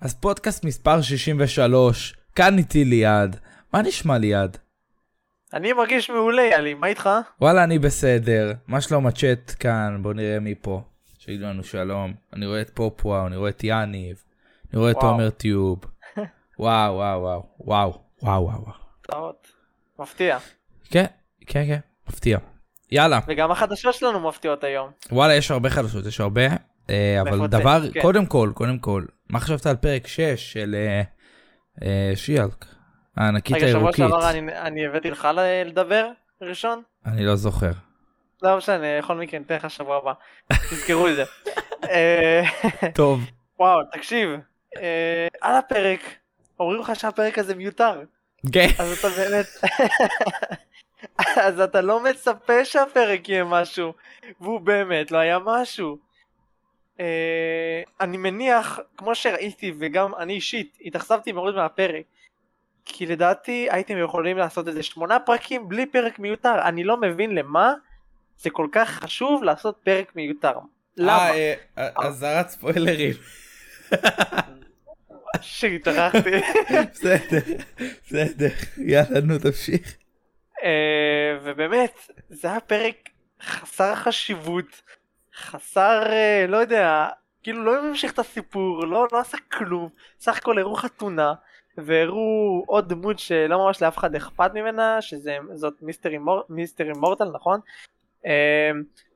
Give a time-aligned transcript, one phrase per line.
[0.00, 3.36] אז פודקאסט מספר 63, כאן איתי ליעד.
[3.72, 4.58] מה נשמע ליעד?
[5.54, 7.08] אני מרגיש מעולה, יאלי, מה איתך?
[7.40, 8.52] וואלה, אני בסדר.
[8.68, 9.98] מה שלום הצ'אט כאן?
[10.02, 10.82] בוא נראה מי פה.
[11.18, 12.14] שיגידו לנו שלום.
[12.32, 14.16] אני רואה את פופוואו, אני רואה את יניב,
[14.72, 14.96] אני רואה את.
[14.96, 15.78] עומר טיוב.
[16.58, 17.22] וואו, וואו,
[17.60, 19.32] וואו, וואו, וואו, וואו.
[19.98, 20.38] מפתיע.
[20.90, 21.06] כן,
[21.52, 21.78] כן, כן,
[22.08, 22.38] מפתיע.
[22.92, 24.90] יאללה, וגם החדשות שלנו מפתיעות היום.
[25.12, 26.42] וואלה, יש הרבה חדשות, יש הרבה.
[26.90, 28.00] אה, אבל דבר, כן.
[28.02, 30.20] קודם כל, קודם כל, מה חשבת על פרק 6
[30.52, 31.02] של אה,
[31.82, 32.64] אה, שיאלק?
[33.16, 33.96] הענקית רגע, שבוע הירוקית.
[34.08, 35.28] שעבר אני- אני הבאתי לך
[35.66, 36.08] לדבר
[36.42, 36.82] ראשון?
[37.06, 37.70] אני לא זוכר.
[38.42, 40.12] לא משנה, בכל מקרה ניתן לך שבוע הבא.
[40.70, 41.24] תזכרו את זה.
[42.94, 43.20] טוב.
[43.58, 44.30] וואו, תקשיב.
[45.40, 46.00] על הפרק,
[46.60, 48.00] אומרים לך שהפרק הזה מיותר.
[48.52, 48.68] כן.
[48.78, 49.46] אז אתה באמת...
[51.18, 53.92] אז אתה לא מצפה שהפרק יהיה משהו,
[54.40, 55.98] והוא באמת לא היה משהו.
[57.00, 62.04] אה, אני מניח, כמו שראיתי וגם אני אישית התאכזבתי מאוד מהפרק,
[62.84, 67.74] כי לדעתי הייתם יכולים לעשות איזה שמונה פרקים בלי פרק מיותר, אני לא מבין למה
[68.38, 70.54] זה כל כך חשוב לעשות פרק מיותר.
[70.96, 71.30] למה?
[71.30, 73.14] אה, אה, אזהרת ספוילרים.
[75.40, 76.30] שהתארחתי.
[76.90, 77.38] בסדר,
[78.06, 78.48] בסדר.
[78.78, 79.96] יאללה, נו, תמשיך.
[80.62, 83.08] אה, ובאמת זה היה פרק
[83.42, 84.82] חסר חשיבות
[85.36, 87.08] חסר אה, לא יודע
[87.42, 89.88] כאילו לא המשיך את הסיפור לא לא עשה כלום
[90.20, 91.34] סך הכל הראו חתונה
[91.76, 96.42] והראו עוד דמות שלא ממש לאף אחד אכפת ממנה שזה זאת מיסטר אימור,
[96.80, 97.60] אימורטל נכון?
[98.26, 98.70] אה,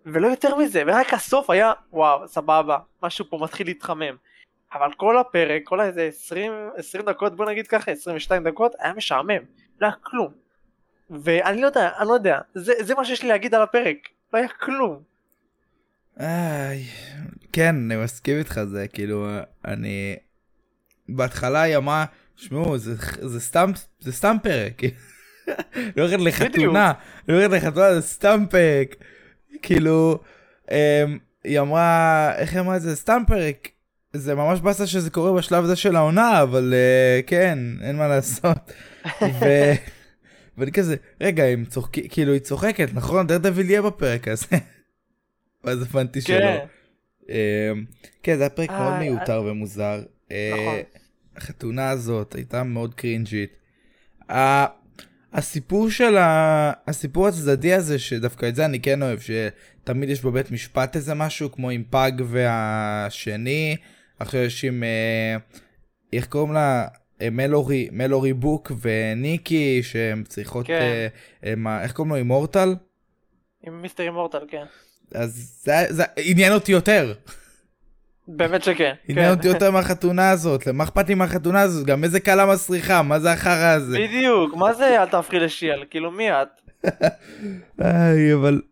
[0.06, 4.16] ולא יותר מזה ורק הסוף היה וואו סבבה משהו פה מתחיל להתחמם.
[4.74, 9.42] אבל כל הפרק כל איזה 20 20 דקות בוא נגיד ככה 22 דקות היה משעמם
[9.80, 10.43] לא היה כלום
[11.10, 13.96] ואני לא יודע, אני לא יודע, זה, זה מה שיש לי להגיד על הפרק,
[14.32, 15.02] לא היה כלום.
[16.20, 16.84] איי,
[17.52, 19.28] כן, אני מסכים איתך, זה כאילו,
[19.64, 20.16] אני...
[21.08, 22.04] בהתחלה היא אמרה,
[22.36, 23.70] שמעו, זה, זה סתם,
[24.00, 24.82] זה סתם פרק.
[25.96, 26.92] לא הולכת לחתונה,
[27.28, 28.96] לא הולכת לחתונה, זה סתם פרק.
[29.62, 30.18] כאילו,
[30.70, 30.76] אמ,
[31.44, 32.96] היא אמרה, איך היא אמרה את זה?
[32.96, 33.68] סתם פרק.
[34.12, 38.72] זה ממש באסה שזה קורה בשלב הזה של העונה, אבל אה, כן, אין מה לעשות.
[39.40, 39.44] ו...
[40.58, 43.26] ואני כזה, רגע, הם צוחקים, כאילו היא צוחקת, נכון?
[43.26, 44.46] דר דביל יהיה בפרק הזה.
[45.64, 46.38] ואז הבנתי שלא.
[46.38, 46.66] כן.
[47.28, 47.84] אמ,
[48.22, 50.02] כן, זה היה פרק מאוד אה, מיותר ומוזר.
[50.32, 50.74] אה, נכון.
[51.36, 53.56] החתונה הזאת הייתה מאוד קרינג'ית.
[55.32, 56.72] הסיפור של ה...
[56.86, 61.52] הסיפור הצדדי הזה, שדווקא את זה אני כן אוהב, שתמיד יש בבית משפט איזה משהו,
[61.52, 63.76] כמו עם פג והשני,
[64.18, 64.82] עכשיו יש עם...
[64.84, 65.36] אה,
[66.12, 66.86] איך קוראים לה?
[67.22, 70.66] אה, מלורי, מלורי בוק וניקי, שהן צריכות...
[70.66, 70.80] כן.
[70.80, 71.06] אה,
[71.44, 72.16] אה, מה- איך קוראים לו?
[72.16, 72.74] אימורטל?
[73.66, 74.64] עם מיסטר אימורטל, כן.
[75.14, 77.14] אז זה, זה עניין אותי יותר.
[78.28, 78.94] באמת שכן.
[79.08, 79.36] עניין כן.
[79.36, 81.86] אותי יותר מהחתונה הזאת, למה אכפת לי מהחתונה הזאת?
[81.86, 83.98] גם איזה כלה מסריחה, מה זה החרא הזה?
[83.98, 85.84] בדיוק, מה זה אל תהפכי לשיעל?
[85.90, 86.48] כאילו מי את?
[87.84, 88.62] איי, אבל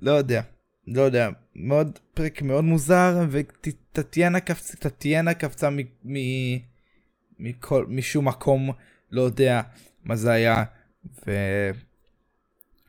[0.00, 0.40] לא יודע,
[0.86, 4.38] לא יודע, מאוד, פרק מאוד מוזר, וטטיאנה
[4.78, 5.78] טטיאנה קפצה מ...
[6.04, 6.16] מ...
[7.40, 8.70] מכל, משום מקום,
[9.10, 9.60] לא יודע
[10.04, 10.64] מה זה היה,
[11.26, 11.30] ו...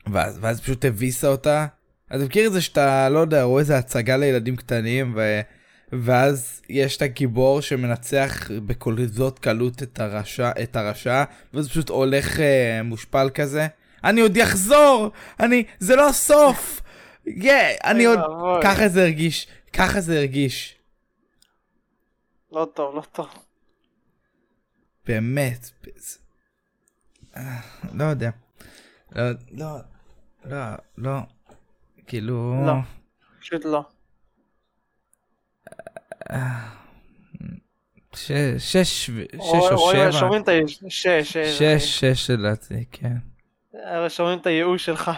[0.06, 1.66] ואז, ואז פשוט הביסה אותה.
[2.06, 5.40] אתה מכיר את זה שאתה, לא יודע, רואה איזה הצגה לילדים קטנים, ו...
[5.92, 11.24] ואז יש את הגיבור שמנצח בכל זאת קלות את הרשע, את הרשע,
[11.54, 13.66] וזה פשוט הולך אה, מושפל כזה.
[14.04, 15.10] אני עוד אחזור!
[15.40, 16.80] אני, זה לא הסוף!
[17.26, 18.18] yeah, אני עוד...
[18.62, 20.76] ככה זה הרגיש, ככה זה הרגיש.
[22.52, 23.26] לא טוב, לא טוב.
[25.06, 25.70] באמת.
[27.36, 27.60] אה,
[27.94, 28.30] לא יודע.
[29.16, 29.22] לא,
[29.52, 29.76] לא,
[30.44, 30.58] לא,
[30.98, 31.18] לא.
[32.06, 32.62] כאילו...
[32.66, 32.72] לא.
[33.40, 33.84] פשוט לא.
[38.16, 40.12] שש שש רואים- או שבע.
[40.12, 40.52] שומעים את ה...
[40.88, 41.58] שש, שש.
[41.58, 43.16] שש, שש לדעתי, כן.
[43.74, 45.10] אה, שומעים את הייאוש שלך.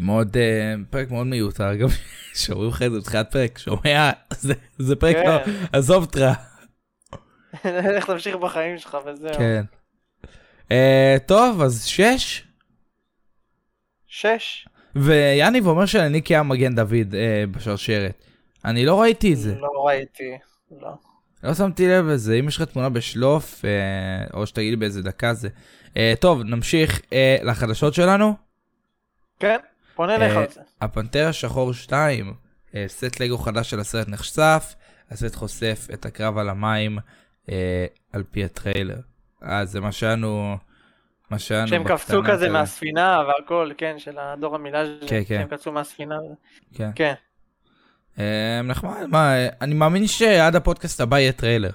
[0.00, 1.88] מאוד, אה, פרק מאוד מיותר, גם
[2.34, 5.26] שאומרים לך את זה בתחילת פרק, שומע, זה- זה פרק כן.
[5.26, 5.40] לא,
[5.72, 6.20] עזוב אותך.
[7.96, 9.34] לך תמשיך בחיים שלך וזהו.
[9.34, 9.64] כן.
[10.72, 12.44] אה, טוב, אז שש.
[14.06, 14.68] שש?
[14.96, 18.24] ויאניב אומר שלניקי היה מגן דוד אה, בשרשרת.
[18.64, 19.54] אני לא ראיתי את זה.
[19.54, 20.38] לא ראיתי.
[20.80, 20.90] לא.
[21.42, 23.70] לא שמתי לב לזה, אם יש לך תמונה בשלוף, אה,
[24.34, 25.48] או שתגיד לי באיזה דקה זה.
[25.96, 28.34] אה, טוב, נמשיך אה, לחדשות שלנו.
[29.40, 29.58] כן,
[29.96, 30.60] בוא נלך אה, על זה.
[30.80, 32.34] הפנתר השחור 2,
[32.74, 34.74] אה, סט לגו חדש של הסרט נחשף,
[35.10, 36.98] הסט חושף את הקרב על המים
[37.48, 39.00] אה, על פי הטריילר.
[39.44, 40.16] אה, זה מה שהיה
[41.30, 45.38] מה שהיה שהם קפצו כזה מהספינה והכל, כן, של הדור המילאז' כן, כן.
[45.38, 46.16] שהם קפצו מהספינה.
[46.74, 46.90] כן.
[46.94, 47.14] כן.
[48.18, 51.70] אה, נחמד, מה, אני מאמין שעד הפודקאסט הבא יהיה טריילר.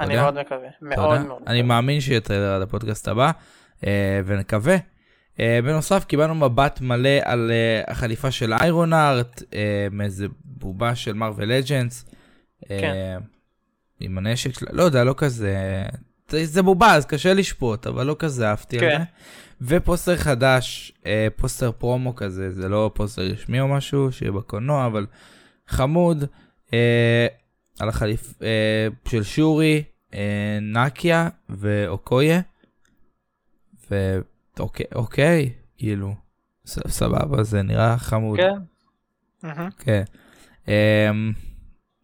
[0.00, 0.22] אני יודע?
[0.22, 0.68] מאוד מקווה.
[0.82, 1.20] מאוד?
[1.20, 1.42] מאוד.
[1.46, 3.30] אני מאמין שיהיה טריילר עד הפודקאסט הבא,
[3.86, 4.76] אה, ונקווה.
[5.40, 11.52] אה, בנוסף, קיבלנו מבט מלא על אה, החליפה של Ironheart, אה, מאיזה בובה של Marvel
[11.52, 12.04] Legends.
[12.68, 13.18] כן.
[14.00, 15.82] עם הנשק שלה, לא יודע, לא כזה...
[16.30, 18.86] זה, בובה, אז קשה לשפוט, אבל לא כזה אהבתי כן.
[18.86, 19.04] על זה.
[19.60, 25.06] ופוסטר חדש, אה, פוסטר פרומו כזה, זה לא פוסטר רשמי או משהו, שיהיה בקולנוע, אבל
[25.68, 26.24] חמוד,
[26.74, 27.26] אה,
[27.78, 29.82] על החליפה, של שורי,
[30.14, 32.40] אה, נקיה ואוקויה.
[33.90, 36.14] ואוקיי, אוקיי, כאילו,
[36.66, 38.38] סבבה, זה נראה חמוד.
[38.38, 39.48] כן.
[39.78, 40.02] כן.
[40.66, 40.70] Um,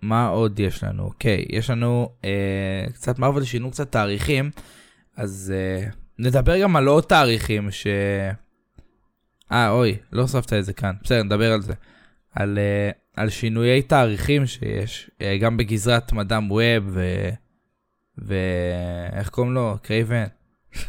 [0.03, 1.03] מה עוד יש לנו?
[1.03, 4.51] אוקיי, יש לנו uh, קצת מארוול שינו קצת תאריכים,
[5.17, 7.87] אז uh, נדבר גם על עוד תאריכים ש...
[9.53, 10.95] אה, אוי, לא הוספת את זה כאן.
[11.03, 11.73] בסדר, נדבר על זה.
[12.35, 17.29] על, uh, על שינויי תאריכים שיש, uh, גם בגזרת Madame Web ו...
[18.19, 19.77] ואיך קוראים לו?
[19.83, 20.25] קרייבן?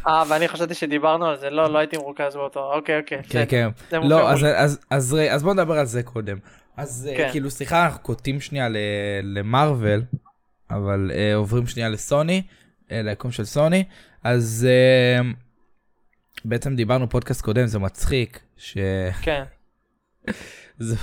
[0.06, 3.22] אה, ואני חשבתי שדיברנו על זה, לא, לא הייתי מרוכז באותו, אוקיי, אוקיי.
[3.28, 3.44] כן.
[3.48, 4.02] כן.
[4.02, 4.44] לא, אז.
[4.44, 6.38] אז, אז, אז בוא נדבר על זה קודם.
[6.76, 7.22] אז כן.
[7.22, 7.30] כן.
[7.30, 8.68] כאילו, סליחה, אנחנו קוטעים שנייה
[9.22, 10.02] למארוול,
[10.70, 12.42] אבל uh, עוברים שנייה לסוני,
[12.88, 13.84] uh, ליקום של סוני.
[14.24, 14.66] אז
[16.44, 18.78] בעצם דיברנו פודקאסט קודם, זה מצחיק, ש...
[19.22, 19.44] כן.
[20.78, 20.96] זה,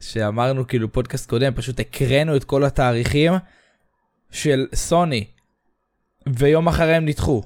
[0.00, 3.32] שאמרנו כאילו פודקאסט קודם, פשוט הקראנו את כל התאריכים
[4.30, 5.24] של סוני,
[6.26, 7.42] ויום אחרי הם נדחו.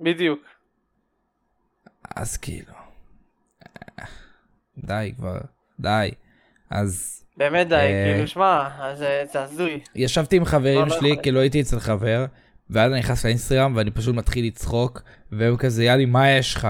[0.00, 0.40] בדיוק.
[2.16, 2.72] אז כאילו,
[4.78, 5.38] די כבר,
[5.80, 6.10] די.
[6.70, 9.80] אז באמת די, אה, כאילו, שמע, אז, אה, זה הזוי.
[9.94, 11.16] ישבתי עם חברים לא, לא שלי.
[11.22, 12.26] כאילו הייתי אצל חבר,
[12.70, 15.02] ואז אני נכנס לאינסטגרם ואני פשוט מתחיל לצחוק,
[15.32, 16.68] והם כזה, יאלי, מה יש לך?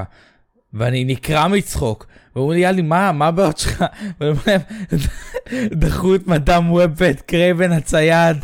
[0.73, 2.07] ואני נקרע מצחוק.
[2.37, 3.85] ואומרים לי, יאלי, מה, מה הבעיות שלך?
[4.21, 4.61] ואני אומר להם,
[5.71, 8.37] דחו את Madame Web ואת קרייבן הצייד.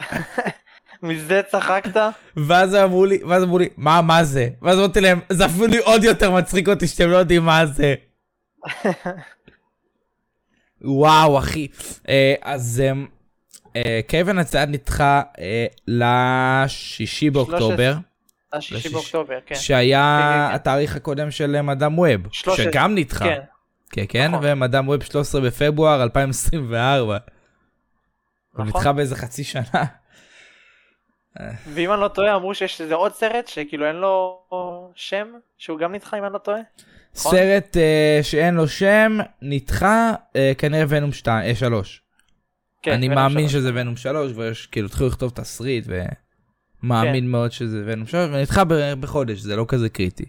[1.02, 2.00] מזה צחקת?
[2.36, 4.48] ואז אמרו לי, ואז אמרו לי, מה, מה זה?
[4.62, 7.94] ואז אמרתי להם, זה אפילו לי עוד יותר מצחיק אותי שאתם לא יודעים מה זה.
[10.84, 11.68] וואו, אחי.
[12.08, 12.92] אה, אז אה,
[13.76, 17.94] אה, קרייבן הצייד נדחה אה, לשישי באוקטובר.
[18.52, 18.88] השישי.
[18.88, 19.54] באוקטובר, כן.
[19.54, 20.54] שהיה כן, כן.
[20.54, 23.24] התאריך הקודם של Madame Web, שגם נדחה.
[23.24, 23.40] כן.
[23.90, 24.40] כן, כן, נכון.
[24.44, 27.18] ו Madame Web 13 בפברואר 2024.
[28.52, 28.66] הוא נכון.
[28.66, 29.84] נדחה באיזה חצי שנה.
[31.66, 34.40] ואם אני לא טועה, אמרו שיש איזה עוד סרט שכאילו אין לו
[34.94, 35.26] שם,
[35.58, 36.60] שהוא גם נדחה אם אני לא טועה.
[37.16, 37.32] נכון.
[37.32, 42.02] סרט אה, שאין לו שם, נדחה, אה, כנראה ונום 2, אה, 3.
[42.82, 43.62] כן, אני מאמין שלוש.
[43.62, 45.86] שזה ונום 3, ויש, כאילו, התחילו לכתוב תסריט,
[46.82, 47.30] ומאמין כן.
[47.30, 50.24] מאוד שזה ונום 3, ונדחה ב- בחודש, זה לא כזה קריטי.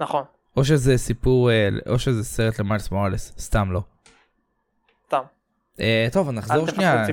[0.00, 0.24] נכון,
[0.56, 3.82] או שזה סיפור, אה, או שזה סרט למיילס מוראלס, סתם לא.
[5.06, 5.22] סתם.
[5.80, 7.04] אה, טוב, נחזור שנייה.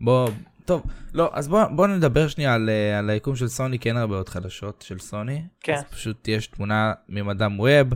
[0.00, 0.28] בוא,
[0.64, 0.82] טוב,
[1.14, 4.16] לא, אז בוא, בוא נדבר שנייה על, אה, על היקום של סוני, כי אין הרבה
[4.16, 5.42] עוד חדשות של סוני.
[5.60, 5.74] כן.
[5.74, 7.88] אז פשוט יש תמונה ממדאם ווב,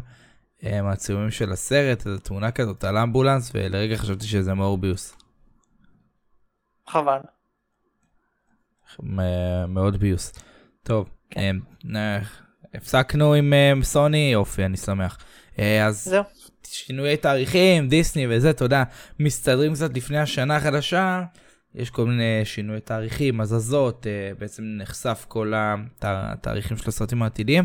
[0.65, 5.17] אה, מהצילומים של הסרט, איזו תמונה כזאת על אמבולנס, ולרגע חשבתי שזה מאורביוס.
[6.89, 7.19] חבל.
[9.69, 10.33] מאוד ביוס.
[10.83, 11.51] טוב, אה,
[11.97, 12.21] אה,
[12.75, 13.53] הפסקנו עם
[13.83, 15.19] סוני, יופי, אני שמח.
[15.87, 16.25] אז זהו.
[16.67, 18.83] שינויי תאריכים, דיסני וזה, יודע,
[19.21, 21.25] מסתדרים קצת לפני השנה החדשה,
[21.75, 27.65] יש כל מיני שינויי תאריכים, הזזות, אה, בעצם נחשף כל הת- התאריכים של הסרטים העתידיים.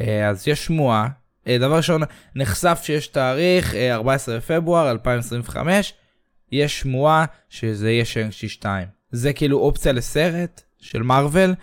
[0.00, 1.08] אה, אז יש שמועה,
[1.46, 2.02] אה, דבר ראשון,
[2.34, 5.94] נחשף שיש תאריך, אה, 14 בפברואר 2025,
[6.52, 8.88] יש שמועה שזה יהיה שיינג-צ'י 2.
[9.10, 11.54] זה כאילו אופציה לסרט של מארוול,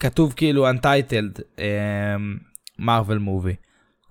[0.00, 1.40] כתוב כאילו Untitled
[2.78, 3.54] מארוול מובי.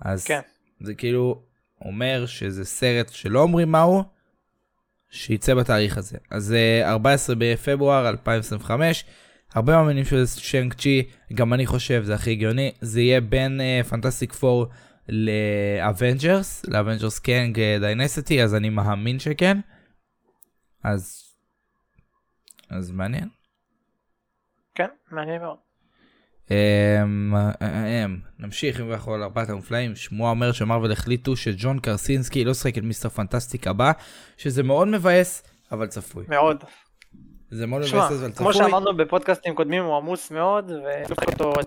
[0.01, 0.39] אז כן.
[0.81, 1.41] זה כאילו
[1.85, 4.03] אומר שזה סרט שלא אומרים מהו,
[5.09, 6.17] שייצא בתאריך הזה.
[6.31, 9.05] אז אה, 14 בפברואר 2025,
[9.53, 14.33] הרבה מאמינים שזה שיינג צ'י, גם אני חושב, זה הכי הגיוני, זה יהיה בין Fantastic
[14.33, 14.67] Four
[15.09, 19.57] ל Avengers, ל Avengers Kang Dynasty, אז אני מאמין שכן.
[20.83, 21.33] אז...
[22.69, 23.29] אז מעניין.
[24.75, 25.66] כן, מעניין מאוד.
[26.51, 27.33] אמ,
[28.39, 32.83] נמשיך אם אנחנו על ארבעת המופלאים שמועה אומרת שמרוויל החליטו שג'ון קרסינסקי לא ישחק את
[32.83, 33.91] מיסטר פנטסטיק הבא
[34.37, 36.63] שזה מאוד מבאס אבל צפוי מאוד.
[37.51, 38.53] זה מאוד מבאס אבל כמו צפוי.
[38.53, 40.71] שאמרנו בפודקאסטים קודמים הוא עמוס מאוד,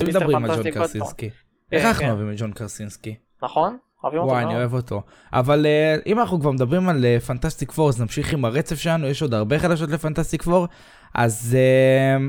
[0.09, 0.71] מדברים על ג'ון.
[0.71, 1.31] קרסינסקי.
[1.31, 2.11] כן, איך אנחנו כן.
[2.11, 3.15] אוהבים את ג'ון קרסינסקי?
[3.43, 3.77] נכון?
[4.05, 4.55] וואי, אני.
[4.55, 5.03] אוהב אותו.
[5.33, 9.23] אבל אה, אם אנחנו כבר מדברים על Fantastic Four, אז נמשיך עם הרצף שלנו, יש
[9.23, 10.69] עוד הרבה חדשות ל Fantastic Four.
[11.15, 12.27] אז אה,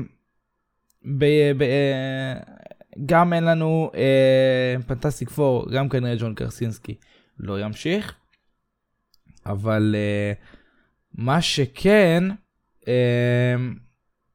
[1.04, 2.40] ב- ב- אה,
[3.06, 3.90] גם אין לנו
[4.86, 6.94] Fantastic Four, גם כנראה ג'ון קרסינסקי
[7.38, 8.14] לא ימשיך.
[9.46, 10.32] אבל אה,
[11.14, 12.24] מה שכן,
[12.88, 13.54] אה,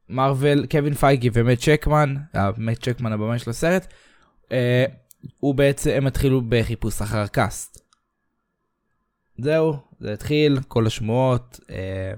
[0.10, 3.94] מרוויל, קווין פייגי ומט שאקמן, אה, מט שאקמן הבמאי של הסרט,
[4.52, 4.86] אה,
[5.40, 7.82] הוא בעצם, הם התחילו בחיפוש אחר cast.
[9.38, 12.14] זהו, זה התחיל, כל השמועות, אה,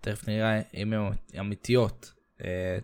[0.00, 2.17] תכף נראה אם הן אמיתיות, אה,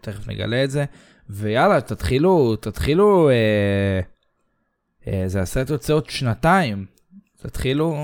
[0.01, 0.85] תכף נגלה את זה,
[1.29, 4.01] ויאללה, תתחילו, תתחילו, אה,
[5.07, 6.87] אה, זה הסרט יוצא עוד שנתיים,
[7.37, 7.97] תתחילו,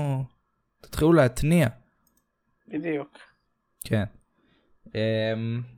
[0.81, 1.67] תתחילו להתניע,
[2.67, 3.17] בדיוק.
[3.83, 4.03] כן.
[4.95, 5.33] אה,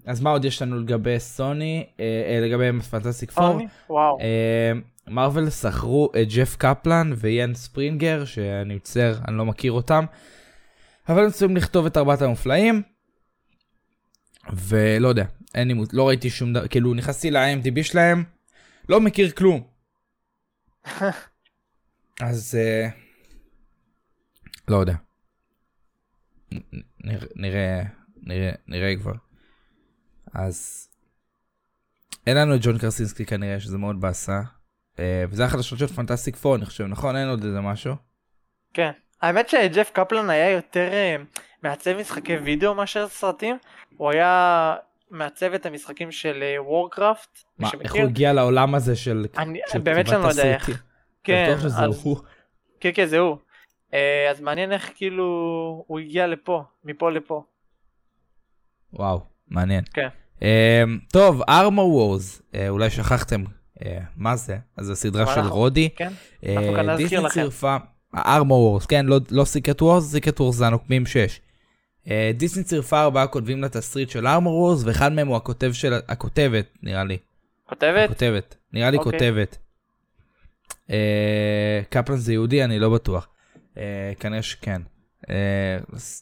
[0.06, 3.62] אז מה עוד יש לנו לגבי סוני, אה, אה, לגבי פנטסטיק פור?
[3.90, 4.20] וואו.
[4.20, 4.72] אה,
[5.08, 10.06] מרוויל שכרו את ג'ף קפלן ויאן ספרינגר, שאני מצטער, אני לא מכיר אותם,
[11.10, 12.82] אבל הם צריכים לכתוב את ארבעת המופלאים,
[14.54, 18.24] ולא יודע, אין לי, מות- לא ראיתי שום דבר, כאילו נכנסתי ל-IMDb שלהם,
[18.90, 19.68] לא מכיר כלום.
[22.22, 22.88] אז אה,
[24.68, 24.94] לא יודע.
[27.36, 27.84] נראה,
[28.16, 29.14] נראה, נראה כבר.
[30.34, 30.90] אז
[32.28, 34.42] אין לנו את ג'ון קרסינסקי כנראה, שזה מאוד באסה.
[35.00, 37.16] אה, וזה החדשות של פנטסטיק פור, אני חושב, נכון?
[37.16, 37.96] אין עוד איזה משהו?
[38.74, 38.92] כן.
[39.22, 41.16] האמת שג'ף קפלן היה יותר אה,
[41.64, 43.58] מעצב משחקי וידאו מאשר סרטים.
[43.98, 44.76] הוא היה
[45.14, 47.40] מעצב את המשחקים של וורקראפט.
[47.60, 50.84] מה, איך הוא הגיע לעולם הזה של אני של באמת שאני לא יודע איך.
[51.24, 52.18] כן, אז- הוא.
[52.80, 53.38] כן, כן, זה הוא.
[53.94, 55.24] אה, אז מעניין איך כאילו
[55.88, 57.44] הוא הגיע לפה, מפה לפה.
[58.94, 59.84] וואו, מעניין.
[59.94, 60.08] כן.
[60.44, 63.44] אה, טוב, ארמור וורז, אולי שכחתם
[63.86, 65.90] אה, מה זה, אז זו סדרה של אנחנו- רודי.
[65.96, 66.12] כן?
[66.58, 67.30] אנחנו כאן אה, נזכיר דיסני לכם.
[67.42, 67.78] צירפה,
[68.16, 71.40] Armor Wars, כן, לא- לא Secret Wars, Secret Wars זה הנוקמים 6.
[72.38, 77.04] דיסני צירפה ארבעה כותבים לתסריט של Armor Wars, ואחד מהם הוא הכותב של, הכותבת, נראה
[77.04, 77.18] לי.
[77.70, 78.10] כותבת?
[78.10, 79.12] כותבת, נראה לי אוקיי.
[79.12, 79.58] כותבת.
[80.90, 83.28] אה, קפלן זה יהודי, אני לא בטוח.
[83.78, 84.82] אה, כנראה שכן.
[85.30, 85.78] אה,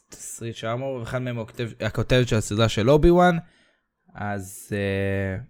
[0.08, 3.38] תסריט של Armor, ואחד מהם הוא הכותב- הכותבת של הסדרה של אובי וואן,
[4.14, 5.42] אז אה,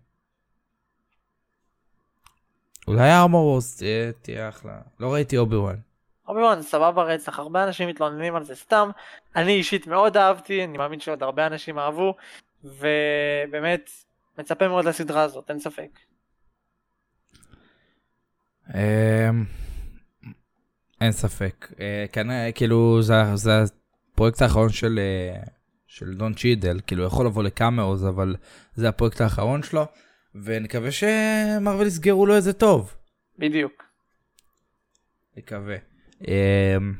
[2.88, 3.82] אולי ארמור וורס
[4.22, 4.80] תהיה אחלה.
[5.00, 5.76] לא ראיתי אובי וואן.
[6.28, 8.90] אובי סבבה רצח, הרבה אנשים מתלוננים על זה סתם.
[9.36, 12.14] אני אישית מאוד אהבתי, אני מאמין שעוד הרבה אנשים אהבו,
[12.64, 13.90] ובאמת
[14.38, 15.88] מצפה מאוד לסדרה הזאת, אין ספק.
[18.74, 19.44] אמ,
[21.00, 21.72] אין ספק.
[21.80, 23.62] אה, כנראה, כאילו, זה,
[24.12, 25.42] הפרויקט האחרון של, אה,
[25.86, 28.36] של דון צ'ידל, כאילו, יכול לבוא ל cameos, אבל
[28.74, 29.86] זה הפרויקט האחרון שלו,
[30.34, 32.94] ונקווה שמרוויל יסגרו לו את זה טוב.
[33.38, 33.82] בדיוק.
[35.36, 35.91] נקווה.
[36.28, 36.94] אמ,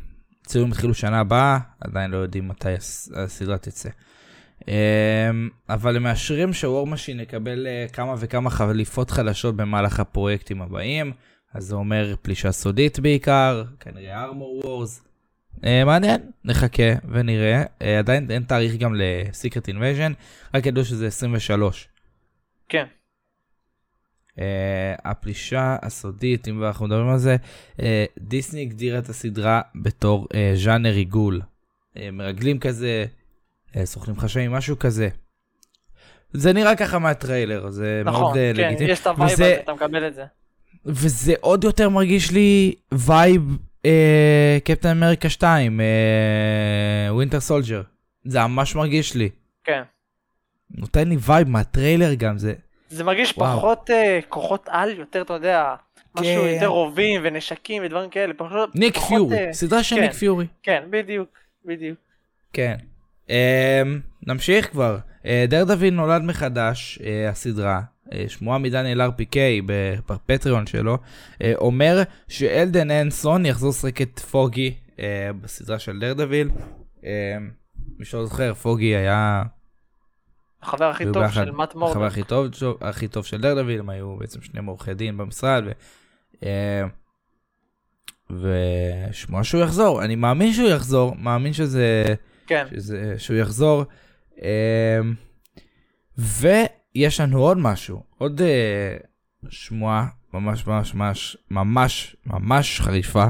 [0.47, 3.89] צילום התחילו שנה הבאה, עדיין לא יודעים מתי הס- הסדרה תצא.
[4.69, 4.73] אמ,
[5.69, 11.13] אבל הם מאשרים ש War Machine יקבל אה, כמה וכמה חליפות חדשות במהלך הפרויקטים הבאים,
[11.55, 15.05] אז זה אומר פלישה סודית בעיקר, כנראה Armor Wars.
[15.87, 17.63] מעניין, נחכה ונראה.
[17.83, 20.13] אה, עדיין אין תאריך גם ל Secret Invasion,
[20.55, 21.89] רק ידעו שזה 23.
[22.69, 22.85] כן.
[24.37, 24.41] אה,
[25.05, 27.37] הפלישה הסודית, אם אנחנו מדברים על זה,
[27.77, 27.81] אה,
[28.19, 31.41] דיסני הגדירה את הסדרה בתור אה, ז'אנר ריגול.
[31.95, 33.05] אה, מרגלים כזה,
[33.73, 35.09] אה, סוכנים חשאיים, משהו כזה.
[36.33, 38.91] זה נראה ככה מהטריילר, זה נכון, מאוד אה, כן, לגיטימי.
[38.91, 40.25] יש את הווייב וזה- הזה, אתה מקבל את זה.
[40.87, 43.59] וזה עוד יותר מרגיש לי וייב
[44.65, 45.81] קפטן אמריקה 2,
[47.11, 47.83] Winter Soldier.
[48.25, 49.29] זה ממש מרגיש לי.
[49.65, 49.83] כן.
[50.71, 52.55] נותן לי וייב מהטריילר גם, זה...
[52.93, 53.59] זה מרגיש וואו.
[53.59, 55.75] פחות אה, כוחות על, יותר, אתה יודע,
[56.15, 56.49] משהו כן.
[56.49, 58.35] יותר רובים ונשקים ודברים כאלה.
[58.37, 60.03] פחות, ניק פחות, פיורי, אה, סדרה של כן.
[60.03, 60.47] ניק פיורי.
[60.63, 61.29] כן, בדיוק,
[61.65, 61.99] בדיוק.
[62.53, 62.77] כן.
[63.29, 63.33] אמ,
[64.27, 64.99] נמשיך כבר.
[65.49, 69.37] דרדוויל נולד מחדש, אה, הסדרה, אה, שמועה מדניאל RPK
[70.07, 70.99] בפטריון שלו,
[71.35, 75.01] uh, אומר שאלדן אנסון יחזור לשחק את פוגי uh,
[75.41, 76.51] בסדרה של דר דביל.
[77.01, 77.05] Uh,
[77.99, 79.43] מי שלא זוכר, פוגי היה
[80.63, 82.03] החבר הכי טוב של מאט החבר מורדוק.
[82.03, 82.47] הכי טוב,
[82.81, 85.63] הכי טוב של דר דביל, הם היו בעצם שני עורכי דין במשרד.
[85.67, 85.71] ו...
[86.43, 86.83] אה,
[88.31, 92.05] ושמועה שהוא יחזור, אני מאמין שהוא יחזור, מאמין שזה...
[92.47, 93.85] כן, שזה, שהוא יחזור.
[94.39, 95.15] אמ,
[96.19, 98.97] ויש לנו עוד משהו, עוד אה,
[99.49, 103.27] שמועה ממש ממש ממש ממש ממש חריפה.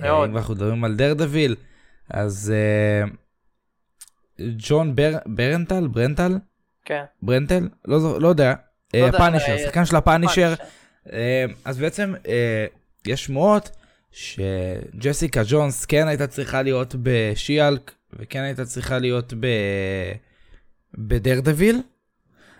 [0.00, 0.20] מאוד.
[0.20, 1.56] אה, אם אנחנו מדברים על דר דביל,
[2.10, 3.10] אז אה,
[4.40, 5.86] ג'ון בר, ברנטל?
[5.86, 6.38] ברנטל?
[6.84, 7.02] כן.
[7.22, 7.68] ברנטל?
[7.84, 8.54] לא, לא יודע.
[8.94, 10.54] לא יודע, פאנישר, שחקן של הפאנישר.
[10.54, 10.64] פאנישר.
[11.12, 12.66] אה, אז בעצם אה,
[13.06, 13.70] יש שמועות
[14.12, 19.46] שג'סיקה ג'ונס כן הייתה צריכה להיות בשיאלק וכן הייתה צריכה להיות ב...
[20.98, 21.82] בדרדוויל,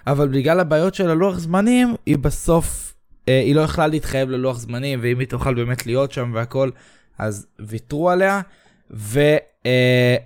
[0.06, 2.94] אבל בגלל הבעיות של הלוח זמנים היא בסוף,
[3.28, 6.70] אה, היא לא יכלה להתחייב ללוח זמנים ואם היא תוכל באמת להיות שם והכל,
[7.18, 8.40] אז ויתרו עליה
[8.90, 9.22] ושמו
[9.66, 10.16] אה,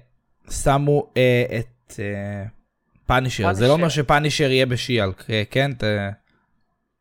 [1.60, 2.44] את אה,
[3.06, 3.52] פאנישר.
[3.52, 4.02] זה לא אומר פאנישר.
[4.02, 5.72] שפאנישר יהיה בשיאלק, אה, כן?
[5.74, 5.82] ת...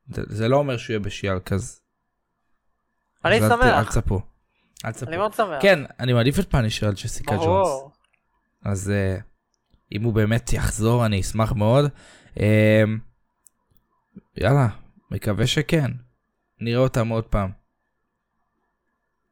[0.10, 1.82] זה- זה לא אומר שהוא יהיה בשיאלק, אז...
[3.26, 3.90] אני אז אל ת- אל שמח.
[3.92, 4.22] תצפו.
[4.86, 5.08] אל תצפו.
[5.10, 5.62] אני מאוד שמח.
[5.62, 7.68] כן, אני מעדיף את פאנישר על ג'סיקה ג'ונס.
[8.66, 9.22] אז uh,
[9.92, 11.92] אם הוא באמת יחזור, אני אשמח מאוד.
[12.36, 12.40] Uh,
[14.38, 14.68] יאללה,
[15.12, 15.92] מקווה שכן.
[16.60, 17.50] נראה אותם עוד פעם.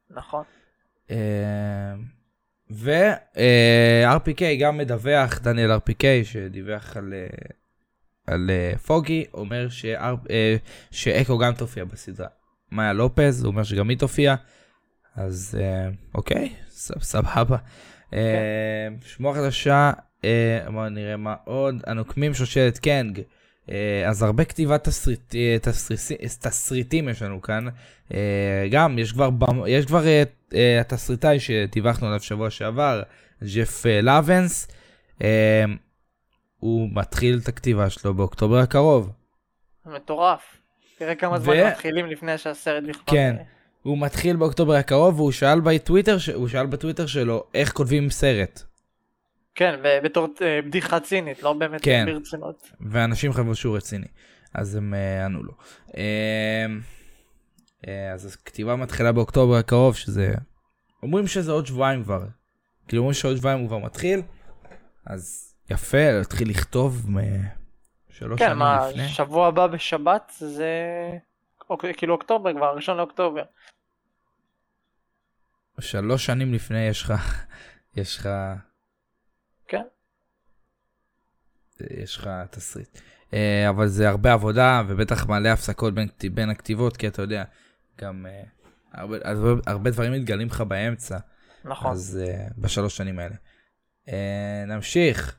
[0.10, 0.44] נכון.
[2.72, 7.28] ו-RPK גם מדווח, דניאל RPK שדיווח על, אה,
[8.28, 10.56] על אה, פוגי, אומר ש-R- אה,
[10.92, 12.28] שאקו גם תופיע בסדרה.
[12.72, 14.36] מאיה לופז, הוא אומר שגם היא תופיע,
[15.16, 15.58] אז
[16.16, 17.58] אוקיי, סב- סבבה.
[18.14, 19.92] אה, שמועה חדשה,
[20.26, 23.22] אה, בואו נראה מה עוד, הנוקמים שושלת קנג.
[23.70, 27.66] אה, אז הרבה כתיבת תסריט, אה, תסריסי- תסריטים יש לנו כאן.
[28.14, 29.30] אה, גם יש כבר,
[29.68, 30.04] יש כבר
[30.80, 33.02] התסריטאי שדיווחנו עליו שבוע שעבר,
[33.56, 34.68] ג'ף לאבנס,
[36.60, 39.10] הוא מתחיל את הכתיבה שלו באוקטובר הקרוב.
[39.86, 40.42] מטורף.
[40.98, 43.04] תראה כמה ו- זמן מתחילים לפני שהסרט בכלל...
[43.06, 43.36] כן.
[43.82, 48.64] הוא מתחיל באוקטובר הקרוב והוא שאל בטוויטר, הוא שאל בטוויטר שלו איך כותבים סרט.
[49.56, 52.06] כן, בתור אה, בדיחה צינית, לא באמת כן.
[52.06, 52.72] ברצינות.
[52.82, 54.08] ואנשים חשבו שהוא רציני,
[54.54, 55.54] אז הם אה, ענו לו.
[55.98, 56.66] אה,
[57.88, 60.34] אה, אז הכתיבה מתחילה באוקטובר הקרוב, שזה...
[61.04, 62.24] אומרים שזה עוד שבועיים כבר.
[62.88, 64.22] כאילו אומרים שעוד שבועיים הוא כבר מתחיל,
[65.06, 67.48] אז יפה, להתחיל לכתוב מ-
[68.10, 69.08] שלוש כן, שנים מה, לפני.
[69.10, 70.72] שבוע הבא בשבת זה...
[71.70, 73.44] אוק- כאילו אוקטובר כבר, ראשון לאוקטובר.
[75.80, 77.14] שלוש שנים לפני יש לך...
[77.96, 78.30] יש לך...
[79.68, 79.84] כן.
[82.02, 83.00] יש לך תסריט.
[83.34, 87.44] אה, אבל זה הרבה עבודה ובטח מלא הפסקות בין, בין הכתיבות כי אתה יודע
[88.02, 88.44] גם אה,
[88.94, 91.18] הרבה, הרבה, הרבה דברים מתגלים לך באמצע
[91.66, 91.92] נכון.
[91.92, 93.36] אז אה, בשלוש שנים האלה.
[94.68, 95.36] נמשיך.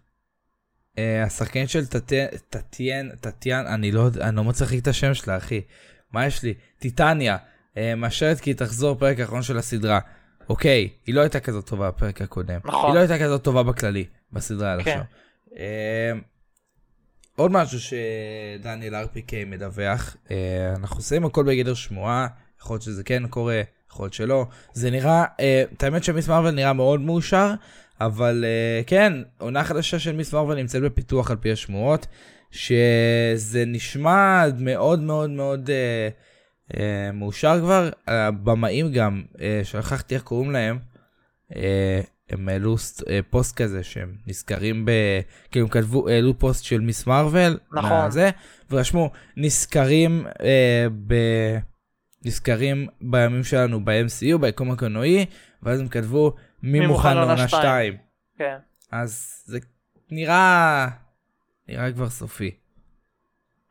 [1.27, 5.37] השחקנית של טט- טטיאן טטיאן אני לא יודע אני לא מצליח להגיד את השם שלה
[5.37, 5.61] אחי
[6.13, 7.37] מה יש לי טיטניה
[7.97, 10.01] מאשרת כי תחזור פרק האחרון של הסדרה.
[10.49, 12.61] אוקיי היא לא הייתה כזאת טובה בפרק הקודם.
[12.65, 12.87] נכון.
[12.87, 14.91] היא לא הייתה כזאת טובה בכללי בסדרה עד כן.
[14.91, 15.05] עכשיו.
[15.59, 16.13] אה,
[17.37, 22.27] עוד משהו שדניאל RPK מדווח, אה, אנחנו עושים הכל בגדר שמועה,
[22.61, 24.47] יכול להיות שזה כן קורה, יכול להיות שלא.
[24.73, 27.55] זה נראה, אה, את האמת שמיס מרוויל נראה מאוד מאושר,
[28.01, 32.07] אבל אה, כן, עונה חדשה של מיס מרוויל נמצאת בפיתוח על פי השמועות,
[32.51, 36.09] שזה נשמע מאוד מאוד מאוד אה,
[36.77, 37.91] אה, מאושר כבר.
[38.07, 40.79] הבמאים גם, אה, שכחתי איך קוראים להם,
[41.57, 42.77] אה, הם העלו
[43.09, 44.91] אה, פוסט כזה שהם נזכרים ב...
[45.51, 47.59] כאילו הם כתבו, העלו פוסט של מיס מרוויל.
[47.73, 47.91] נכון.
[47.91, 48.31] מהזה,
[48.71, 51.15] ורשמו נזכרים אה, ב...
[52.25, 55.27] נזכרים בימים שלנו ב-MCU, ביקום הקולנועי,
[55.63, 57.97] ואז הם כתבו מי מוכן לעונה 2.
[58.39, 58.57] כן.
[58.91, 59.59] אז זה
[60.11, 60.89] נראה...
[61.69, 62.51] נראה כבר סופי.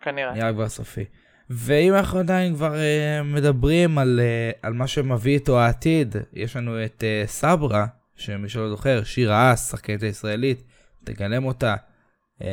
[0.02, 0.34] כנראה.
[0.34, 1.06] נראה כבר סופי.
[1.50, 6.86] ואם אנחנו עדיין כבר uh, מדברים על, uh, על מה שמביא איתו העתיד, יש לנו
[6.86, 7.86] את uh, סברה,
[8.24, 10.64] שמי שלא זוכר, שיר האס, שחקנית הישראלית,
[11.04, 11.76] תגלם אותה.
[12.40, 12.44] Uh,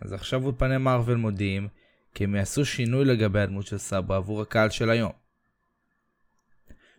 [0.00, 1.68] אז עכשיו אולפני מארוול מודיעים
[2.14, 5.12] כי הם יעשו שינוי לגבי הדמות של סברה עבור הקהל של היום.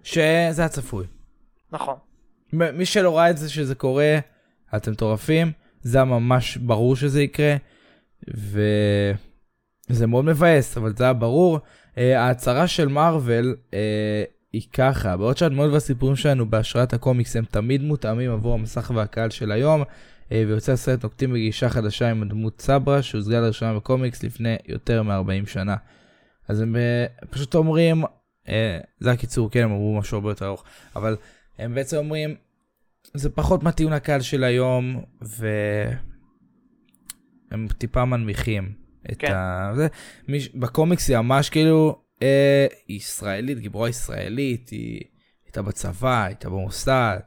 [0.03, 1.05] שזה הצפוי.
[1.71, 1.95] נכון.
[2.53, 4.19] מי שלא ראה את זה שזה קורה,
[4.75, 7.55] אתם מטורפים, זה היה ממש ברור שזה יקרה,
[8.27, 11.59] וזה מאוד מבאס, אבל זה היה ברור.
[11.95, 13.73] Uh, ההצהרה של מארוול uh,
[14.53, 19.51] היא ככה, בעוד שהדמות והסיפורים שלנו בהשראת הקומיקס הם תמיד מותאמים עבור המסך והקהל של
[19.51, 19.85] היום, uh,
[20.31, 25.75] ויוצא הסרט נוקטים בגישה חדשה עם הדמות סברה שהוצגה לראשונה בקומיקס לפני יותר מ-40 שנה.
[26.47, 28.49] אז הם uh, פשוט אומרים, uh,
[28.99, 30.63] זה הקיצור, כן, הם אמרו משהו הרבה יותר ארוך,
[30.95, 31.15] אבל
[31.57, 32.35] הם בעצם אומרים,
[33.13, 35.03] זה פחות מתאים לקהל של היום,
[37.51, 38.73] והם טיפה מנמיכים
[39.11, 39.33] את כן.
[39.33, 39.71] ה...
[39.75, 39.87] זה.
[40.27, 40.49] מיש...
[40.55, 45.01] בקומיקס היא ממש כאילו אה, היא ישראלית, גיבורה ישראלית, היא
[45.45, 47.19] הייתה בצבא, הייתה במוסד,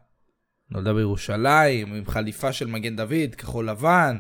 [0.71, 4.19] נולדה בירושלים, עם חליפה של מגן דוד, כחול לבן,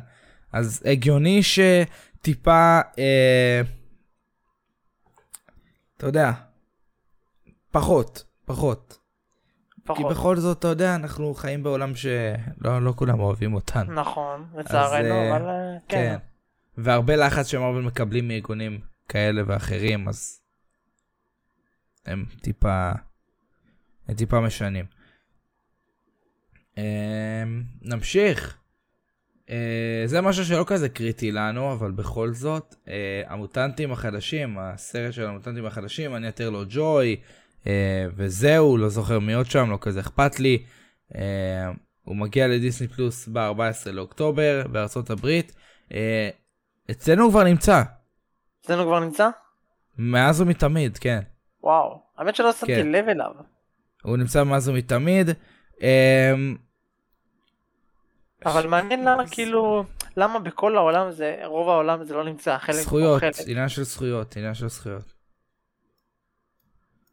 [0.53, 3.61] אז הגיוני שטיפה, אה,
[5.97, 6.33] אתה יודע,
[7.71, 8.99] פחות, פחות.
[9.95, 10.13] כי פחות.
[10.13, 13.93] בכל זאת, אתה יודע, אנחנו חיים בעולם שלא לא כולם אוהבים אותנו.
[13.95, 15.97] נכון, לצערנו, אה, אבל אה, כן.
[15.97, 16.17] כן.
[16.79, 20.40] והרבה לחץ שמרוויל מקבלים מארגונים כאלה ואחרים, אז
[22.11, 22.93] הם טיפה,
[24.09, 24.85] הם טיפה משנים.
[26.79, 26.83] אמ,
[27.83, 28.57] נמשיך.
[29.51, 35.27] אה, זה משהו שלא כזה קריטי לנו, אבל בכל זאת, אה, המוטנטים החדשים, הסרט של
[35.27, 37.17] המוטנטים החדשים, אני אתר לו ג'וי,
[37.67, 40.63] אה, וזהו, לא זוכר מי עוד שם, לא כזה אכפת לי.
[41.15, 41.71] אה,
[42.05, 45.53] הוא מגיע לדיסני פלוס ב-14 לאוקטובר בארצות הברית.
[45.95, 46.31] אה,
[46.91, 47.83] אצלנו הוא כבר נמצא,
[48.65, 49.29] אצלנו כבר נמצא?
[49.99, 51.21] מאז ומתמיד, כן.
[51.63, 52.03] וואו.
[52.19, 52.93] האמת שלא שמתי כן.
[52.93, 53.33] לב אליו.
[54.03, 55.31] הוא נמצא מאז ומתמיד.
[55.83, 56.35] אה,
[58.47, 59.85] אבל מעניין למה כאילו,
[60.17, 63.35] למה בכל העולם זה, רוב העולם זה לא נמצא, חלק זכויות, חלק.
[63.47, 65.15] עניין של זכויות, עניין של זכויות.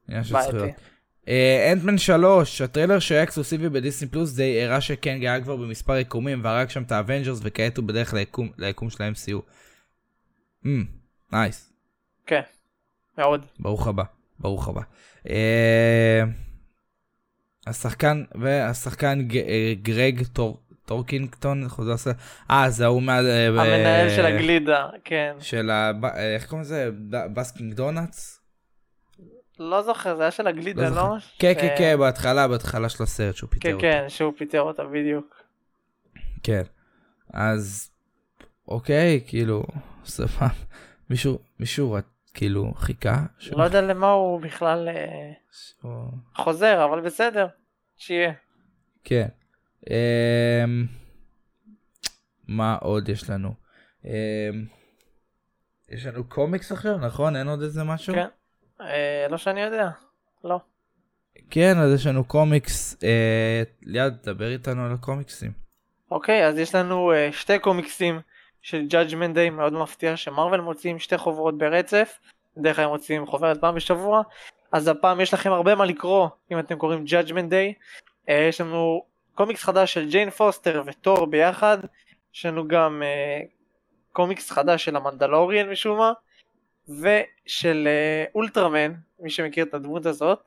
[0.07, 0.35] עניין של.
[0.41, 0.69] זכויות.
[1.73, 6.43] אנטמן 3, הטריילר שהיה אקסקלוסיבי ב Disney Plus Day הראה שקנג היה כבר במספר יקומים
[6.43, 9.41] והרג שם את ה Avengers וכעת הוא בדרך ליקום, ליקום של ה-MCU.
[10.65, 10.85] אמ,
[11.31, 11.73] נייס,
[12.25, 12.41] כן,
[13.17, 13.45] מאוד.
[13.59, 14.03] ברוך הבא,
[14.39, 14.81] ברוך הבא.
[15.29, 16.23] אה,
[17.67, 22.11] השחקן, והשחקן אה, גרג טור, טורקינגטון, הוא עושה?
[22.51, 23.19] אה, זה ההוא מה...
[23.19, 25.35] אה, המנהל של הגלידה, כן.
[25.39, 25.91] של ה...
[26.15, 26.89] איך קוראים לזה?
[27.09, 28.41] בסקין רובינס?
[29.59, 31.15] לא זוכר, זה היה של הגלידה, לא לא?
[31.39, 33.81] כן, כן, כן, בהתחלה, בהתחלה של הסרט שהוא פיטר כן, אותו.
[33.81, 35.43] כן, שהוא פיטר אותה בדיוק.
[36.43, 36.61] כן.
[37.33, 37.91] אז,
[38.67, 39.63] אוקיי, כאילו,
[40.05, 40.47] סבבה.
[41.09, 41.97] מישהו, מישהו
[42.37, 43.25] כאילו, חיכה?
[43.39, 47.47] שהוא- לא יודע למה הוא בכלל אה, שהוא- חוזר, אבל בסדר,
[47.95, 48.33] שיהיה.
[49.03, 49.27] כן.
[49.89, 50.85] אמ,
[52.47, 53.53] מה עוד יש לנו?
[54.05, 54.09] אמ,
[55.89, 57.35] יש לנו קומיקס עכשיו, נכון?
[57.35, 58.13] אין עוד איזה משהו?
[58.13, 58.27] כן.
[58.81, 59.89] אה, לא שאני יודע,
[60.43, 60.59] לא.
[61.49, 62.97] כן, אז יש לנו קומיקס.
[63.03, 65.51] אה, ליעד, דבר איתנו על הקומיקסים.
[66.11, 68.19] אוקיי, אז יש לנו אה, שתי קומיקסים
[68.61, 72.19] של Judgment Day, מאוד מפתיע שמרוויל מוציאים שתי חוברות ברצף,
[72.57, 74.21] בדרך כלל הם מוציאים חוברת פעם בשבוע,
[74.71, 77.73] אז הפעם יש לכם הרבה מה לקרוא אם אתם קוראים Judgment Day.
[78.29, 79.03] אה, יש לנו
[79.35, 81.77] קומיקס חדש של ג'יין פוסטר וטור ביחד,
[82.35, 83.41] יש לנו גם אה,
[84.13, 86.13] קומיקס חדש של המנדלוריאן משום מה,
[86.89, 90.39] ושל אה, אולטרמן, מי שמכיר את הדמות הזאת,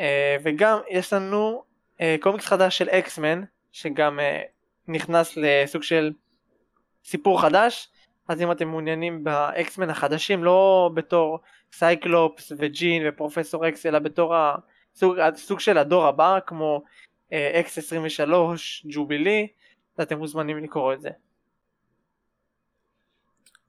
[0.00, 1.62] אה, וגם יש לנו
[2.00, 4.42] אה, קומיקס חדש של אקסמן, שגם אה,
[4.88, 6.12] נכנס לסוג של
[7.06, 7.88] סיפור חדש,
[8.28, 11.38] אז אם אתם מעוניינים באקסמן החדשים, לא בתור
[11.72, 16.82] סייקלופס וג'ין ופרופסור אקס, אלא בתור הסוג, הסוג של הדור הבא, כמו
[17.32, 19.48] אה, אקס 23, ג'ובילי,
[20.02, 21.10] אתם מוזמנים לקרוא את זה.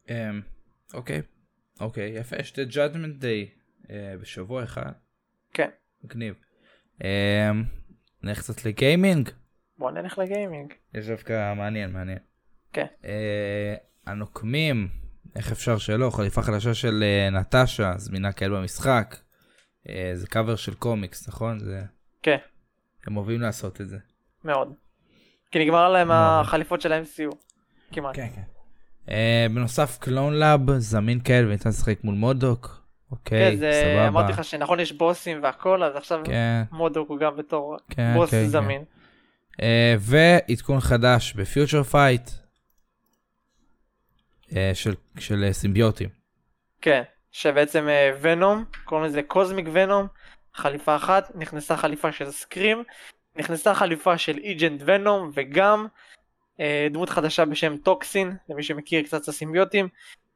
[0.09, 0.41] אמ,
[0.93, 1.21] אוקיי,
[1.79, 4.91] אוקיי, יפה, יש את Judgment Day אה, בשבוע אחד.
[5.53, 5.69] כן.
[6.03, 6.35] מגניב.
[7.03, 7.63] אמ,
[8.23, 9.29] נלך קצת לגיימינג.
[9.77, 10.73] בואו נלך לגיימינג.
[10.93, 12.19] יש דווקא מעניין, מעניין.
[12.77, 12.85] כן.
[14.07, 14.87] הנוקמים,
[15.35, 19.15] איך אפשר שלא, חליפה חדשה של אה, נטשה, זמינה כאל במשחק.
[19.89, 21.59] אה, זה קאבר של קומיקס, נכון?
[21.59, 21.81] זה...
[22.23, 22.37] כן,
[23.07, 23.97] הם אוהבים לעשות את זה.
[24.43, 24.73] מאוד.
[25.51, 26.11] כי נגמר להם.
[26.11, 27.35] החליפות של ה-MCU.
[27.91, 28.15] כמעט.
[28.15, 28.27] כן.
[29.05, 29.09] אה,
[29.53, 32.81] בנוסף Cloning Lab זמין כעת וניתן לשחק מול מודוק.
[33.11, 34.07] אוקיי, כן, זה סבבה.
[34.07, 38.31] אמרתי לך שנכון יש בוסים והכל, אז עכשיו כן, מודוק הוא גם בתור כן, בוס
[38.31, 38.83] כן, זמין.
[39.57, 39.63] כן.
[39.63, 42.29] אה, ועדכון חדש ב Future Fight.
[44.49, 46.09] אה, של, של אה, סימביוטים.
[46.81, 50.07] כן, שבעצם אה, ונום, קוראים לזה Cosmic Venom,
[50.53, 52.83] חליפה אחת, נכנסה חליפה של סקרים,
[53.35, 55.87] נכנסה חליפה של איג'נט ונום וגם
[56.59, 59.87] אה, דמות חדשה בשם טוקסין, למי שמכיר קצת את הסימביוטים,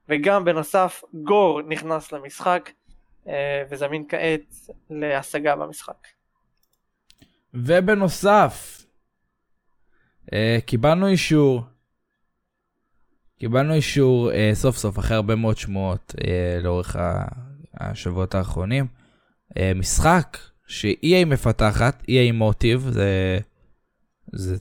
[0.10, 2.70] וגם בנוסף גור נכנס למשחק
[3.28, 4.56] אה, וזמין כעת
[4.90, 6.08] להשגה במשחק.
[7.54, 8.86] ובנוסף,
[10.66, 11.71] קיבלנו אישור.
[13.42, 16.24] קיבלנו אישור uh, סוף סוף אחרי הרבה מאוד שמועות uh,
[16.64, 17.28] לאורך ה-
[17.80, 18.88] השבועות האחרונים.
[19.50, 23.40] Uh, משחק ש-EA מפתחת, EA מוטיב, זה,
[24.34, 24.58] זה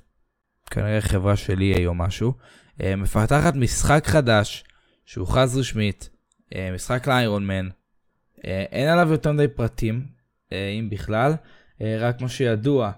[0.70, 2.32] כנראה חברה של EA או משהו,
[2.78, 4.64] uh, מפתחת משחק חדש
[5.04, 6.10] שהוכרז רשמית,
[6.44, 7.68] uh, משחק לאיירון מן,
[8.38, 10.06] uh, אין עליו יותר מדי פרטים,
[10.48, 12.92] uh, אם בכלל, uh, רק מה שידוע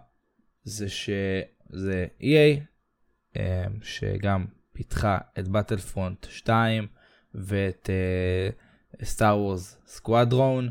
[0.65, 2.61] זה שזה EA,
[3.37, 3.41] uh,
[3.83, 6.87] שגם פיתחה את באטלפרונט 2
[7.35, 7.91] ואת
[9.03, 10.71] סטאר וורס סקוואדרון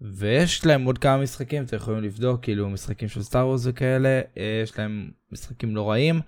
[0.00, 4.60] ויש להם עוד כמה משחקים אתם יכולים לבדוק כאילו משחקים של סטאר וורס וכאלה אה,
[4.62, 6.20] יש להם משחקים לא רעים.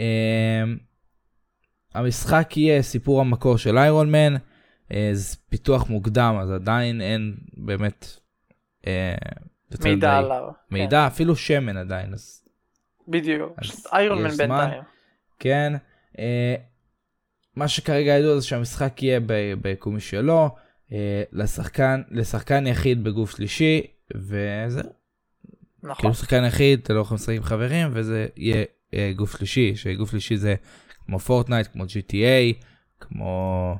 [0.00, 0.64] אה,
[1.94, 4.36] המשחק יהיה סיפור המקור של איירון מן
[4.92, 8.06] אה, זה פיתוח מוקדם אז עדיין אין באמת
[9.70, 10.48] יותר מידע עליו.
[10.70, 12.42] מידע, אפילו שמן עדיין, אז
[13.06, 13.52] כן, בדיוק.
[13.92, 14.30] איירון מן.
[14.30, 14.82] בינתיים.
[15.38, 15.72] כן.
[16.18, 16.54] אה,
[17.56, 19.20] מה שכרגע ידוע זה שהמשחק יהיה
[19.62, 20.48] ביקום משלו,
[20.92, 23.82] אה, לשחקן, לשחקן יחיד בגוף שלישי,
[24.16, 24.90] וזהו.
[25.82, 25.96] נכון.
[25.96, 30.10] כאילו שחקן יחיד, אתה לא יכול לשחק עם חברים, וזה יהיה אה, גוף שלישי, שגוף
[30.10, 30.54] שלישי זה
[31.06, 32.64] כמו פורטנייט, כמו GTA,
[33.00, 33.74] כמו...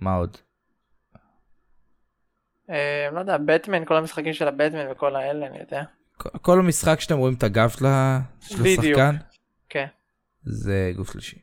[0.00, 0.36] מה עוד?
[3.12, 5.82] לא יודע, בטמן, כל המשחקים של הבטמן וכל האלה, אני יודע.
[6.16, 7.86] כל- כל המשחק שאתם רואים את הגב של.
[8.90, 9.14] השחקן,
[9.68, 9.86] כן.
[10.48, 11.38] זה גוף שלישי.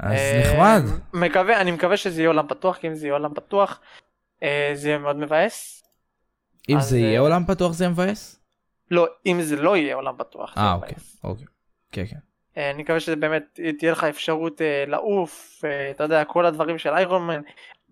[0.00, 0.82] אז אה, נחמד.
[1.12, 3.80] מקווה, אני מקווה שזה יהיה עולם פתוח, כי אם זה יהיה עולם פתוח,
[4.42, 5.84] אה, זה יהיה מאוד מבאס.
[6.68, 8.40] אם זה יהיה אה, עולם פתוח זה מבאס?
[8.90, 10.94] לא, אם זה לא יהיה עולם פתוח, זה אה, אוקיי.
[11.24, 11.46] אוקיי.
[11.92, 12.16] כן, כן.
[12.70, 17.40] אני מקווה שזה באמת תהיה לך אפשרות לעוף, אתה יודע, כל הדברים של איירון מן,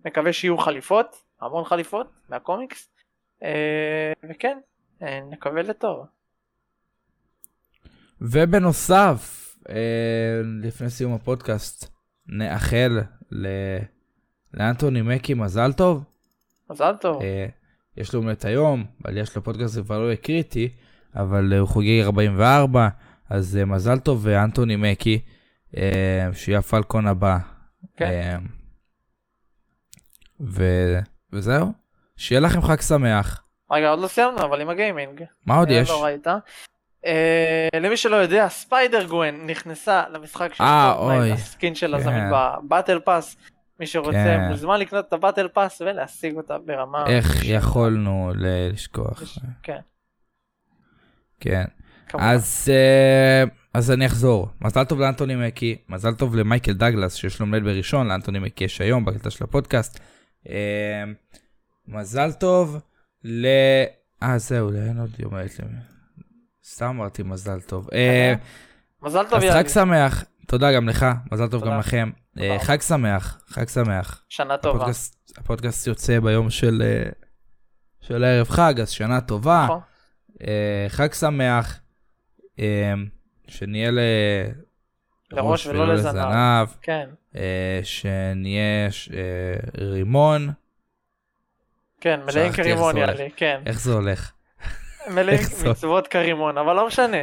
[0.05, 2.89] מקווה שיהיו חליפות, המון חליפות מהקומיקס,
[4.29, 4.57] וכן,
[5.01, 6.05] נקווה לטוב.
[8.21, 9.52] ובנוסף,
[10.63, 11.91] לפני סיום הפודקאסט,
[12.27, 12.99] נאחל
[13.31, 13.77] ל-
[14.53, 16.03] לאנטוני מקי מזל טוב.
[16.69, 17.21] מזל טוב.
[17.21, 17.45] אה,
[17.97, 20.69] יש לו באמת היום, אבל יש לו פודקאסט זה כבר לא יהיה קריטי,
[21.15, 22.87] אבל אה, הוא חוגג 44,
[23.29, 25.21] אז אה, מזל טוב ואנטוני מקי,
[25.77, 27.37] אה, שיהיה הפלקון הבא.
[27.97, 28.05] כן.
[28.05, 28.37] אה,
[30.41, 30.99] ו-
[31.33, 31.71] וזהו,
[32.17, 33.43] שיהיה לכם חג שמח.
[33.71, 35.23] רגע, עוד לא סיימנו, אבל עם הגיימינג.
[35.45, 35.89] מה עוד אה, יש?
[35.89, 36.27] לא ראית.
[37.05, 41.33] אה, למי שלא יודע, ספיידר גוון נכנסה למשחק של אה, פורטנייט.
[41.33, 42.03] ה skin שלה כן.
[42.03, 43.35] זמין ב battle pass.
[43.79, 44.47] מי שרוצה כן.
[44.49, 47.05] מוזמן לקנות את ה battle pass ולהשיג אותה ברמה...
[47.07, 49.23] איך יכולנו לשכוח?
[49.63, 49.79] כן,
[51.39, 51.63] כן.
[52.07, 52.27] כמובן.
[52.27, 54.47] אז, אה, אז אני אחזור.
[54.61, 58.81] מזל טוב לאנטוני מקי, מזל טוב למייקל דגלס שיש לו מנהל בראשון, לאנטוני מקי יש
[58.81, 59.99] היום בקטע של הפודקאסט.
[60.49, 61.03] אה,
[61.87, 62.77] מזל טוב
[63.23, 63.47] ל...
[64.23, 65.92] אה זהו, אין עוד יום הולדת.
[66.65, 67.89] סתם אמרתי מזל טוב.
[67.93, 68.33] אה,
[69.01, 71.65] מזל טוב אז יאללה, חג שמח, תודה גם לך, מזל טוב.
[71.65, 72.09] גם לכם.
[72.39, 72.57] אה.
[72.59, 74.23] חג שמח, חג שמח.
[74.29, 74.85] שנה טובה.
[75.37, 77.09] הפודקאסט, יוצא ביום של, אה,
[78.01, 79.65] של ערב חג, אז שנה טובה.
[79.65, 79.79] נכון.
[80.89, 81.79] חג שמח,
[83.47, 83.91] שנהיה.
[85.31, 86.67] לראש ולא לזנב.
[86.81, 87.09] כן,
[87.83, 88.89] שנהיה
[89.77, 90.49] רימון,
[92.01, 93.27] כן, מלאים כרימון יאללה.
[93.35, 93.61] כן.
[93.65, 94.31] איך זה הולך?
[95.07, 95.39] מלאים
[95.69, 97.17] מצוות כרימון, אבל לא משנה.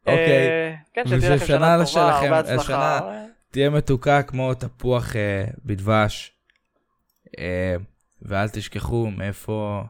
[0.00, 0.48] אוקיי.
[0.48, 2.96] אה, כן, שתהיה לכם שנה טובה, הרבה הצלחה.
[2.98, 6.32] השנה- תהיה מתוקה כמו תפוח אה, בדבש,
[7.38, 7.76] אה,
[8.22, 9.82] ואל תשכחו מאיפה...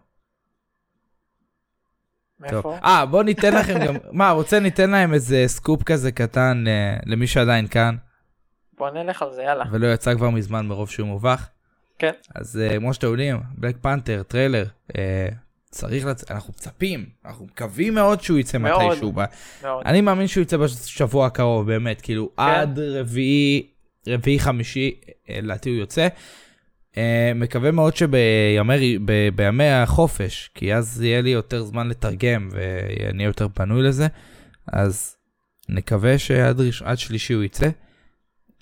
[2.41, 2.77] מאיפה?
[2.85, 3.95] אה, בוא ניתן לכם גם...
[4.13, 6.65] מה, רוצה ניתן להם איזה סקופ כזה קטן
[7.07, 7.97] למי שעדיין כאן,
[8.79, 9.65] בוא נלך על זה, יאללה.
[9.71, 11.49] ולא יצא כבר מזמן מרוב שהוא מובך.
[11.99, 12.13] כן.
[12.35, 14.65] אז כמו שאתם יודעים, בלק פנתר, טריילר,
[15.75, 16.31] צריך לצ...
[16.31, 18.87] אנחנו מצפים, אנחנו מקווים מאוד שהוא יצא מאוד.
[18.87, 19.13] מתישהו.
[19.13, 19.25] ב...
[19.63, 19.83] מאוד.
[19.87, 22.43] אני מאמין שהוא יצא בשבוע הקרוב, באמת, כאילו, כן.
[22.43, 23.67] עד רביעי,
[24.09, 24.95] רביעי חמישי,
[25.31, 26.09] אה, לדעתי הוא יוצא.
[26.97, 33.25] אה, מקווה מאוד שבימי ב- בימי החופש, כי אז יהיה לי יותר זמן לתרגם ואני
[33.25, 34.07] יותר פנוי לזה,
[34.73, 35.17] אז
[35.69, 36.83] נקווה שעד ראש...
[36.97, 37.69] שלישי הוא יצא.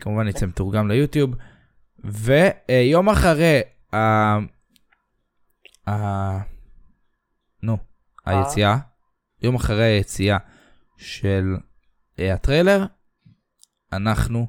[0.00, 1.34] כמובן יצא מתורגם ליוטיוב.
[2.04, 3.60] ויום אחרי
[3.94, 3.96] ה...
[5.88, 6.51] ה...
[7.62, 7.78] נו,
[8.26, 8.76] היציאה,
[9.42, 10.38] יום אחרי היציאה
[10.96, 11.56] של
[12.18, 12.84] אה, הטריילר,
[13.92, 14.46] אנחנו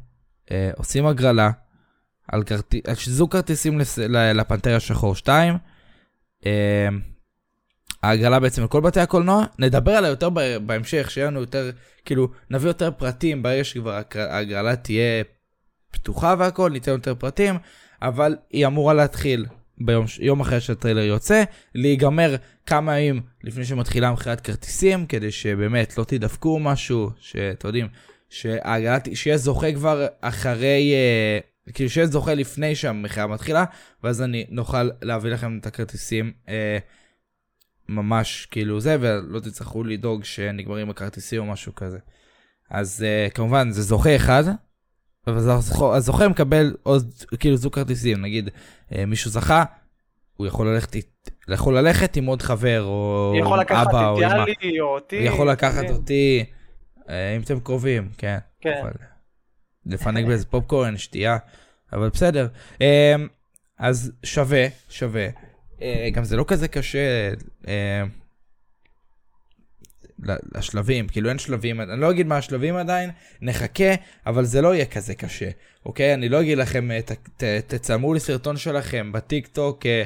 [0.51, 1.51] אה, עושים הגרלה
[2.27, 2.73] על, כרט...
[2.87, 3.99] על שיזוג כרטיסים לס...
[4.09, 5.57] לפנתר השחור 2.
[6.45, 6.87] אה,
[8.03, 10.29] ההגרלה בעצם לכל בתי הקולנוע, נדבר עליה יותר
[10.65, 11.71] בהמשך, שיהיה לנו יותר,
[12.05, 15.23] כאילו, נביא יותר פרטים ברגע שכבר ההגרלה תהיה
[15.91, 17.55] פתוחה והכל, ניתן יותר פרטים,
[18.01, 19.45] אבל היא אמורה להתחיל
[19.77, 21.43] ביום יום אחרי שהטריילר יוצא,
[21.75, 27.87] להיגמר כמה ימים לפני שמתחילה מכירת כרטיסים, כדי שבאמת לא תדפקו משהו, שאתם יודעים,
[28.29, 31.39] שההגרלה, ת- שיהיה זוכה כבר אחרי, אה,
[31.73, 33.65] כאילו שיהיה זוכה לפני שהמכירה מתחילה,
[34.03, 36.77] ואז אני נוכל להביא לכם את הכרטיסים אה,
[37.89, 41.97] ממש כאילו זה, ולא תצטרכו לדאוג שנגמרים הכרטיסים או משהו כזה.
[42.69, 44.43] אז אה, כמובן זה זוכה אחד,
[45.27, 48.49] אז הזוכה- מקבל עוד כאילו זוג כרטיסים, נגיד
[48.95, 49.63] אה, מישהו זכה,
[50.37, 50.95] הוא יכול ללכת,
[51.49, 54.25] יכול ללכת עם עוד חבר, או יכול לקחת אבא, את או אמא.
[54.25, 55.17] יאלי או אותי.
[55.17, 55.93] הוא יכול לקחת כן.
[55.93, 56.45] אותי,
[57.09, 58.37] אה, אם אתם קרובים, כן.
[58.61, 58.79] כן.
[58.81, 58.91] אבל
[59.85, 61.37] לפנק באיזה פופקורן, שתייה,
[61.93, 62.47] אבל בסדר.
[62.81, 63.15] אה,
[63.79, 65.27] אז שווה, שווה.
[66.13, 67.31] גם זה לא כזה קשה
[70.55, 73.09] לשלבים, כאילו אין שלבים, אני לא אגיד מה השלבים עדיין,
[73.41, 73.93] נחכה,
[74.25, 75.49] אבל זה לא יהיה כזה קשה,
[75.85, 76.13] אוקיי?
[76.13, 80.03] אני לא אגיד לכם, אה, ת- ת- תצלמו לי סרטון שלכם בטיק טוק, אה,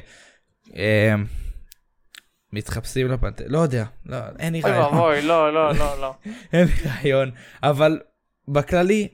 [0.75, 1.15] אה,
[2.53, 6.13] מתחפשים לפנתר, לא יודע, לא, אין לי אוי רעיון, ואבוי, לא, לא, לא, לא.
[6.53, 7.31] אין לי רעיון,
[7.63, 7.99] אבל
[8.47, 9.07] בכללי,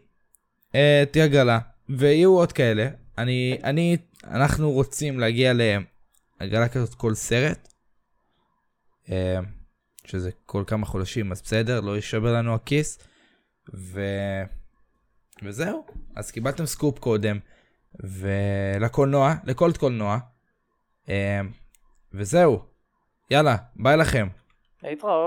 [0.76, 2.88] אה, תהיה הגרלה, ויהיו עוד כאלה,
[3.18, 5.54] אני, אני, אנחנו רוצים להגיע
[6.42, 7.68] להגרלה כזאת כל סרט,
[9.12, 9.40] אה,
[10.06, 13.00] שזה כל כמה חודשים, אז בסדר, לא יישבר לנו הכיס,
[13.74, 14.02] ו...
[15.44, 15.86] וזהו,
[16.16, 17.40] אז קיבלתם סקופ קודם,
[18.00, 20.18] ולקולנוע, לכל קולנוע,
[21.10, 21.42] אה,
[22.14, 22.64] וזהו,
[23.32, 24.28] יאללה, ביי לכם.
[24.84, 25.24] להתראות.